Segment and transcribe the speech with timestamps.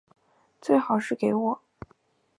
[0.59, 1.61] 最好是给我